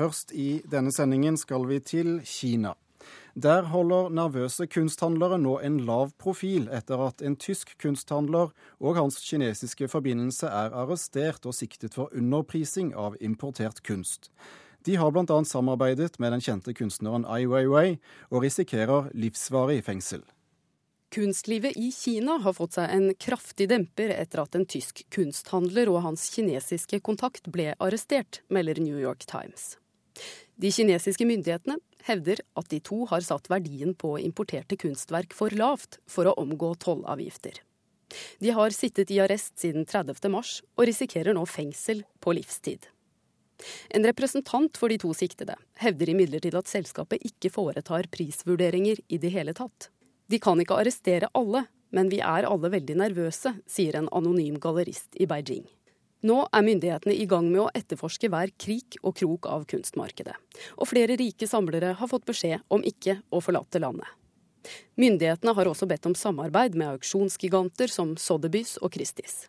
[0.00, 2.70] Først i denne sendingen skal vi til Kina.
[3.36, 9.18] Der holder nervøse kunsthandlere nå en lav profil etter at en tysk kunsthandler og hans
[9.20, 14.30] kinesiske forbindelse er arrestert og siktet for underprising av importert kunst.
[14.88, 15.36] De har bl.a.
[15.44, 17.98] samarbeidet med den kjente kunstneren Ai Weiwei
[18.30, 20.24] og risikerer livsvarig fengsel.
[21.12, 26.06] Kunstlivet i Kina har fått seg en kraftig demper etter at en tysk kunsthandler og
[26.08, 29.74] hans kinesiske kontakt ble arrestert, melder New York Times.
[30.60, 36.00] De kinesiske myndighetene hevder at de to har satt verdien på importerte kunstverk for lavt
[36.10, 37.60] for å omgå tollavgifter.
[38.42, 40.26] De har sittet i arrest siden 30.
[40.32, 42.88] mars og risikerer nå fengsel på livstid.
[43.90, 49.32] En representant for de to siktede hevder imidlertid at selskapet ikke foretar prisvurderinger i det
[49.34, 49.90] hele tatt.
[50.30, 55.18] De kan ikke arrestere alle, men vi er alle veldig nervøse, sier en anonym gallerist
[55.20, 55.66] i Beijing.
[56.20, 60.34] Nå er myndighetene i gang med å etterforske hver krik og krok av kunstmarkedet.
[60.76, 64.08] Og flere rike samlere har fått beskjed om ikke å forlate landet.
[65.00, 69.46] Myndighetene har også bedt om samarbeid med auksjonsgiganter som Sotheby's og Christies.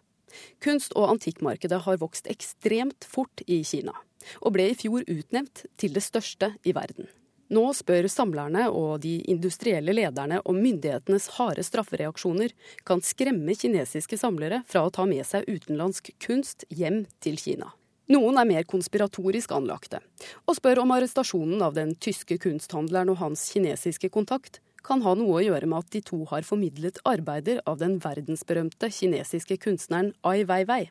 [0.63, 3.91] Kunst- og antikkmarkedet har vokst ekstremt fort i Kina,
[4.39, 7.11] og ble i fjor utnevnt til det største i verden.
[7.51, 12.53] Nå spør samlerne og de industrielle lederne om myndighetenes harde straffereaksjoner
[12.87, 17.73] kan skremme kinesiske samlere fra å ta med seg utenlandsk kunst hjem til Kina.
[18.11, 19.99] Noen er mer konspiratorisk anlagte,
[20.47, 25.37] og spør om arrestasjonen av den tyske kunsthandleren og hans kinesiske kontakt kan ha noe
[25.41, 30.41] å gjøre med at de to har formidlet arbeider av den verdensberømte kinesiske kunstneren Ai
[30.47, 30.85] Weiwei,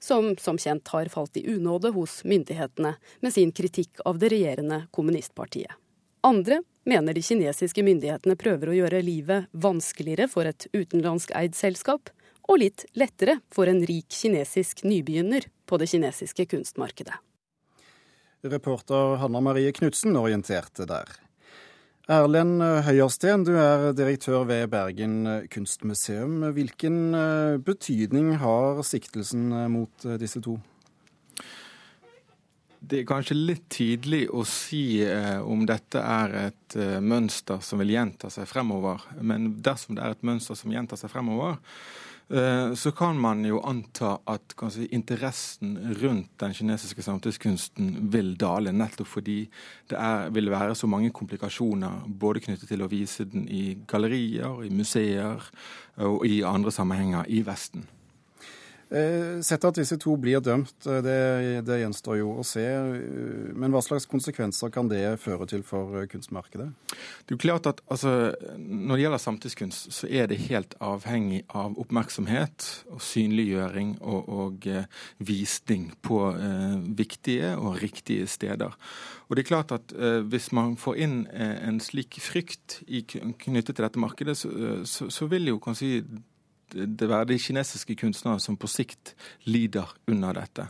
[0.00, 4.82] som som kjent har falt i unåde hos myndighetene med sin kritikk av det regjerende
[4.96, 5.79] kommunistpartiet.
[6.26, 12.10] Andre mener de kinesiske myndighetene prøver å gjøre livet vanskeligere for et utenlandsk eid selskap,
[12.50, 17.16] og litt lettere for en rik kinesisk nybegynner på det kinesiske kunstmarkedet.
[18.42, 21.12] Reporter Hanna Marie Knutsen orienterte der.
[22.10, 26.40] Erlend Høyersten, du er direktør ved Bergen kunstmuseum.
[26.56, 30.56] Hvilken eh, betydning har siktelsen mot eh, disse to?
[32.80, 37.82] Det er kanskje litt tidlig å si eh, om dette er et eh, mønster som
[37.82, 39.02] vil gjenta seg fremover.
[39.20, 41.58] Men dersom det er et mønster som gjentar seg fremover,
[42.32, 48.72] eh, så kan man jo anta at kanskje, interessen rundt den kinesiske samtidskunsten vil dale.
[48.72, 49.38] Nettopp fordi
[49.92, 54.64] det er, vil være så mange komplikasjoner både knyttet til å vise den i gallerier,
[54.64, 55.52] i museer
[56.00, 57.84] og i andre sammenhenger i Vesten.
[58.90, 61.18] Eh, sett at disse to blir dømt, eh, det,
[61.62, 62.64] det, gjenstår jo å se.
[62.66, 66.66] Eh, men hva slags konsekvenser kan det føre til for kunstmarkedet?
[66.90, 71.44] Det er jo klart at altså, Når det gjelder samtidskunst, så er det helt avhengig
[71.54, 74.68] av oppmerksomhet og synliggjøring og, og
[75.22, 78.74] visning på eh, viktige og riktige steder.
[79.28, 83.04] Og det er klart at eh, Hvis man får inn eh, en slik frykt i,
[83.06, 84.50] knyttet til dette markedet, så,
[84.84, 86.02] så, så vil jo kanskje
[86.74, 89.14] det være de kinesiske kunstnere som på sikt
[89.48, 90.68] lider under dette.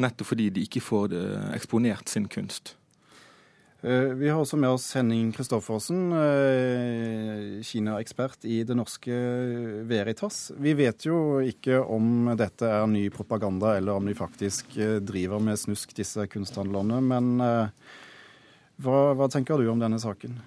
[0.00, 1.16] Nettopp fordi de ikke får
[1.56, 2.76] eksponert sin kunst.
[3.82, 9.16] Eh, vi har også med oss Henning Christoffersen, eh, Kina-ekspert i det norske
[9.90, 10.52] Veritas.
[10.54, 15.42] Vi vet jo ikke om dette er ny propaganda, eller om de faktisk eh, driver
[15.42, 17.00] med snusk, disse kunsthandlerne.
[17.02, 20.38] Men hva, hva tenker du om denne saken?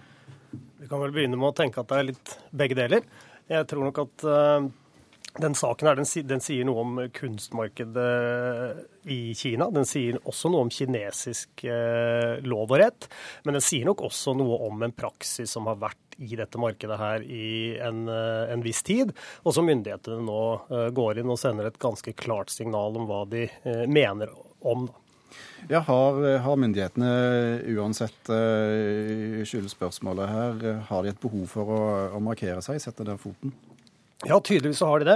[0.79, 3.03] Vi kan vel begynne med å tenke at det er litt begge deler.
[3.51, 4.29] Jeg tror nok at
[5.41, 8.05] den saken her, den, den, sier noe om kunstmarkedet
[9.11, 9.67] i Kina.
[9.73, 13.09] Den sier også noe om kinesisk eh, lov og rett.
[13.43, 16.97] Men den sier nok også noe om en praksis som har vært i dette markedet
[16.99, 19.11] her i en, eh, en viss tid,
[19.43, 23.25] og som myndighetene nå eh, går inn og sender et ganske klart signal om hva
[23.29, 24.31] de eh, mener
[24.63, 24.87] om.
[25.67, 27.09] Ja, har, har, myndighetene
[27.73, 31.79] uansett uh, skyldspørsmålet her, har de et behov for å,
[32.13, 33.51] å markere seg, sette den foten?
[34.25, 35.15] Ja, tydeligvis så har de det.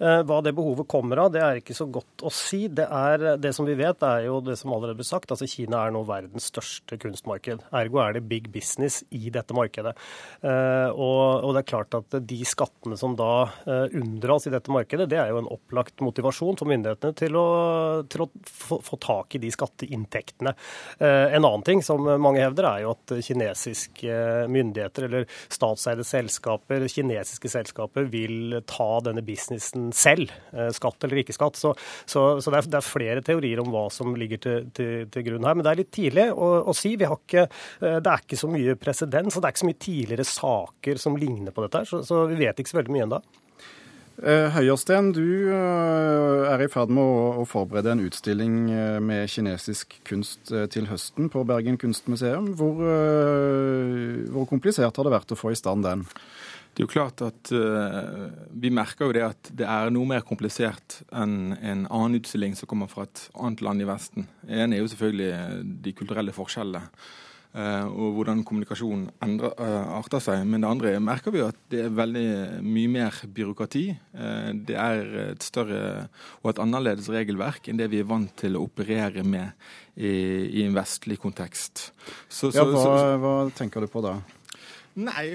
[0.00, 2.66] Eh, hva det behovet kommer av, det er ikke så godt å si.
[2.72, 5.32] Det, er, det som vi vet, er jo det som allerede ble sagt.
[5.32, 7.66] altså Kina er nå verdens største kunstmarked.
[7.76, 9.92] Ergo er det big business i dette markedet.
[10.40, 13.30] Eh, og, og det er klart at de skattene som da
[13.66, 17.46] eh, unndras i dette markedet, det er jo en opplagt motivasjon for myndighetene til å,
[18.08, 20.54] til å få, få, tak i de skatteinntektene.
[21.04, 24.16] En annen ting som mange hevder, er jo at kinesiske
[24.50, 31.36] myndigheter eller statseide selskaper, kinesiske selskaper, vil ta denne businessen selv, eh, skatt eller ikke
[31.36, 31.58] skatt.
[31.58, 31.72] Så,
[32.04, 35.26] så, så det, er, det, er, flere teorier om hva som ligger til, til, til
[35.30, 35.56] grunn her.
[35.56, 36.94] Men det er litt tidlig å, å si.
[36.96, 37.46] Ikke,
[37.80, 41.02] eh, det er ikke så mye presedens, og det er ikke så mye tidligere saker
[41.02, 41.82] som ligner på dette.
[41.82, 43.20] her, så, så vi vet ikke så veldig mye ennå.
[44.16, 48.54] Eh, Høyersten, du er i ferd med å, forberede en utstilling
[49.04, 52.54] med kinesisk kunst til høsten på Bergen kunstmuseum.
[52.56, 52.80] Hvor,
[54.32, 56.06] hvor komplisert har det vært å få i stand den?
[56.76, 60.24] Det er jo klart at uh, Vi merker jo det at det er noe mer
[60.28, 64.26] komplisert enn en annen utstilling som kommer fra et annet land i Vesten.
[64.44, 66.84] En er jo selvfølgelig de kulturelle forskjellene.
[67.56, 70.44] uh, og hvordan kommunikasjonen endrer, uh, arter seg.
[70.44, 72.28] Men det andre merker vi jo at det er veldig
[72.66, 73.86] mye mer byråkrati.
[73.96, 75.80] Eh, det er et større
[76.42, 79.56] og et annerledes regelverk enn det vi er vant til å operere med
[79.96, 80.12] i,
[80.60, 81.90] i en vestlig kontekst.
[82.28, 84.18] Så, ja, hva, så, hva tenker du på da?
[84.96, 85.26] Nei,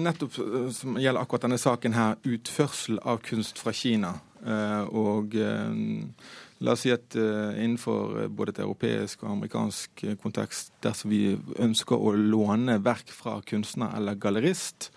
[0.00, 0.38] nettopp
[0.72, 4.14] som gjelder akkurat denne saken her, utførsel av kunst fra Kina.
[4.96, 5.36] Og
[6.60, 11.08] La oss si at uh, innenfor eh, både et europeisk og amerikansk eh, kontekst, dersom
[11.08, 14.90] vi ønsker å låne verk fra kunstner eller gallerist,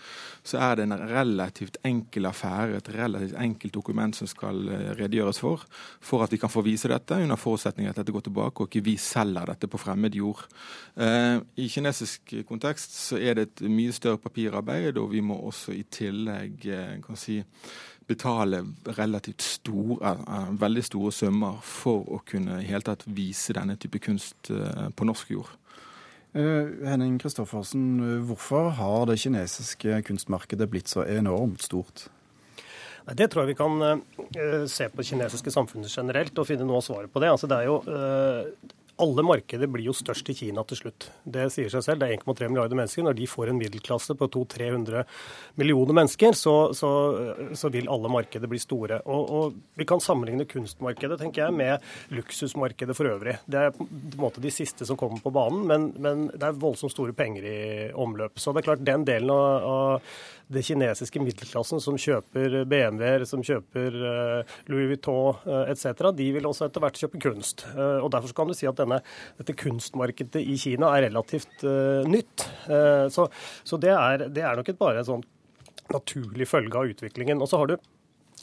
[0.43, 4.59] så er det en relativt enkel affære, et relativt enkelt dokument som skal
[4.99, 5.63] redegjøres for,
[6.03, 8.83] for at vi kan få vise dette, under forutsetning at dette går tilbake, og ikke
[8.83, 10.43] vi selger dette på fremmed jord.
[10.99, 15.85] I kinesisk kontekst så er det et mye større papirarbeid, og vi må også i
[15.87, 16.67] tillegg
[17.05, 17.39] kan si,
[18.07, 18.63] betale
[18.97, 24.01] relativt store, uh, veldig store summer for å kunne i hele tatt vise denne type
[24.03, 25.51] kunst uh, på norsk jord.
[26.33, 27.85] Uh, Henning Kristoffersen,
[28.27, 32.07] hvorfor har det kinesiske kunstmarkedet blitt så enormt stort?
[33.03, 36.85] Det tror jeg vi kan se på det kinesiske samfunnet generelt og finne noe av
[36.85, 37.33] svaret på det.
[37.33, 37.81] Altså, det er jo
[39.03, 41.07] alle markeder blir jo størst i Kina til slutt.
[41.23, 42.01] Det sier seg selv.
[42.01, 43.05] Det er 1,3 milliarder mennesker.
[43.05, 45.03] Når de får en middelklasse på 200-300
[45.59, 46.91] millioner mennesker, så, så,
[47.57, 49.01] så, vil alle markeder bli store.
[49.05, 53.37] Og, og, Vi kan sammenligne kunstmarkedet tenker jeg, med luksusmarkedet for øvrig.
[53.45, 56.61] Det er på en måte de siste som kommer på banen, men, men det er
[56.61, 57.59] voldsomt store penger i
[57.93, 58.39] omløp.
[58.39, 60.13] Så det er klart den delen av, av
[60.53, 66.47] det kinesiske middelklassen som kjøper BMW-er, som kjøper uh, Louis Vuitton uh, etc., de vil
[66.47, 67.65] også etter hvert kjøpe kunst.
[67.73, 68.92] Uh, og Derfor kan du si at denne,
[69.39, 72.47] dette kunstmarkedet i Kina er relativt uh, nytt.
[72.67, 73.27] Uh, så,
[73.63, 75.25] så det, er, det, er, nok bare en sånn
[75.93, 77.41] naturlig følge av utviklingen.
[77.43, 77.77] Og så har du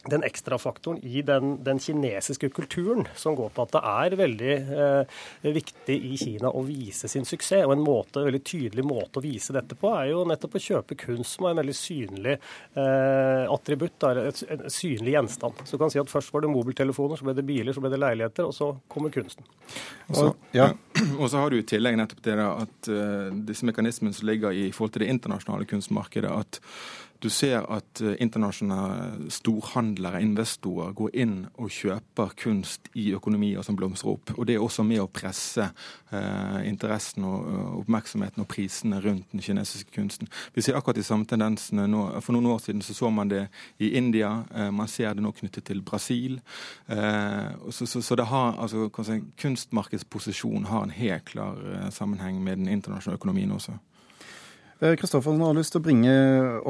[0.09, 5.19] den ekstrafaktoren i den, den, kinesiske kulturen, som går på at det er veldig eh,
[5.53, 7.67] viktig i Kina å vise sin suksess.
[7.67, 10.97] Og en måte, veldig tydelig måte å vise dette på, er jo nettopp å kjøpe
[11.01, 15.61] kunst som er en veldig synlig eh, attributt, et, en synlig gjenstand.
[15.65, 17.93] Så du kan si at først var det mobiltelefoner, så ble det biler, så ble
[17.93, 19.45] det leiligheter, og så kommer kunsten.
[20.15, 20.71] Og, ja.
[21.21, 24.71] og så har du i tillegg nettopp det at uh, disse mekanismene som ligger i
[24.73, 26.61] forhold til det internasjonale kunstmarkedet, at
[27.21, 33.77] du ser at eh, internasjonale storhandlere, investorer, går inn og kjøper kunst i økonomier som
[33.77, 34.33] blomstrer opp.
[34.39, 39.45] Og Det er også med å presse eh, interessen og oppmerksomheten og prisene rundt den
[39.45, 40.31] kinesiske kunsten.
[40.55, 42.07] Vi ser akkurat de samme tendensene nå.
[42.25, 43.47] For noen år siden så, så man det
[43.79, 44.33] i India.
[44.55, 46.41] Eh, man ser det nå knyttet til Brasil.
[46.89, 52.41] Eh, så, så, så, det har, altså, si, kunstmarkedsposisjon har en helt klar eh, sammenheng
[52.45, 53.77] med den internasjonale økonomien også.
[54.81, 56.13] Kristoffersen har lyst til å bringe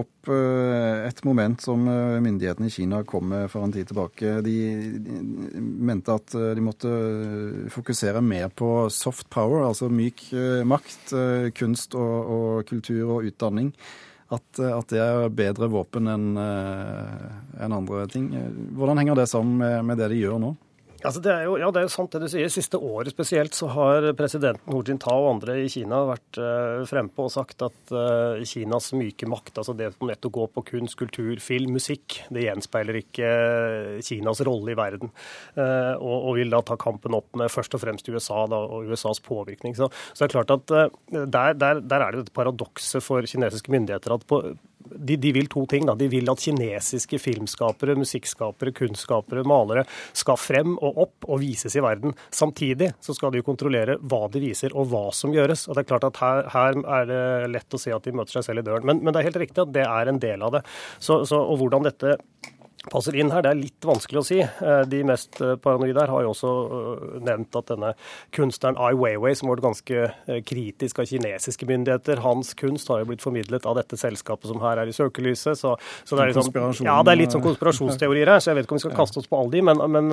[0.01, 4.41] opp eh, et moment som eh, myndighetene i Kina kom med for en tid tilbake.
[4.43, 4.55] De
[5.55, 6.91] mente at eh, de måtte
[7.71, 10.25] fokusere mer på soft power, altså myk
[10.67, 11.15] makt,
[11.55, 13.71] kunst og, og kultur og utdanning.
[14.31, 18.29] At, at, det er bedre våpen enn en andre ting.
[18.79, 20.53] Hvordan henger det sammen med, med det de gjør nå?
[21.01, 22.51] Altså det, er jo, ja, det er jo sant det du sier.
[22.53, 27.25] Siste året spesielt så har presidenten Hu Jintao og andre i Kina vært uh, frempå
[27.29, 31.33] og sagt at uh, Kinas myke makt, altså det som nettopp går på kunst, kultur,
[31.43, 35.13] film, musikk, det gjenspeiler ikke uh, Kinas rolle i verden.
[35.57, 38.91] Uh, og, og, vil da ta kampen opp med først og fremst USA da, og
[38.91, 39.77] USAs påvirkning.
[39.79, 43.73] Så, så det er klart at der, der, der, er det et paradokset for kinesiske
[43.73, 44.43] myndigheter at på,
[44.95, 45.87] de, de, vil to ting.
[45.89, 45.97] Da.
[45.99, 51.85] De vil at kinesiske filmskapere, musikkskapere, kunstskapere, malere skal frem og opp og vises i
[51.85, 52.15] verden.
[52.35, 55.67] Samtidig så skal de kontrollere hva de viser og hva som gjøres.
[55.69, 58.39] Og det er klart at Her, her er det lett å si at de møter
[58.39, 58.85] seg selv i døren.
[58.87, 60.65] Men, men, det er helt riktig at det er en del av det.
[60.99, 62.19] Så, så, og hvordan dette
[62.89, 64.39] passer inn her, det er litt vanskelig å si.
[64.41, 67.91] Eh, de mest eh, paranoide her har jo også eh, nevnt at denne
[68.33, 73.11] kunstneren Ai Weiwei, som har vært ganske kritisk av kinesiske myndigheter, hans kunst har jo
[73.11, 75.61] blitt formidlet av dette selskapet som her er i søkelyset.
[75.61, 78.69] Så, så det, er liksom, ja, det er litt sånn konspirasjonsteorier her, så jeg vet
[78.69, 80.09] ikke om vi skal kaste oss på alle de, men, men,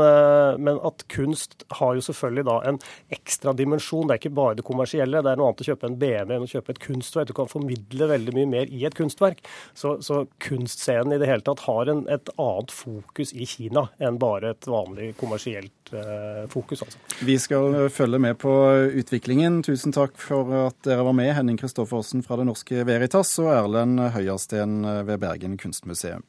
[0.60, 2.82] men, at kunst har jo selvfølgelig da en
[3.16, 4.10] ekstra dimensjon.
[4.10, 5.24] Det er ikke bare det kommersielle.
[5.24, 7.32] Det er noe annet å kjøpe en BMW enn å kjøpe et kunstverk.
[7.32, 9.42] Du kan formidle veldig mye mer i et kunstverk.
[9.78, 13.88] Så, så kunstscenen i det hele tatt har en, et annet annet fokus i Kina
[14.04, 16.84] enn bare et vanlig kommersielt eh, fokus.
[16.86, 17.02] Altså.
[17.26, 18.54] Vi skal eh, følge med på
[19.02, 19.62] utviklingen.
[19.66, 24.02] Tusen takk for at dere var med, Henning Kristoffersen fra Det Norske Veritas og Erlend
[24.16, 26.26] Høyersten ved Bergen kunstmuseum.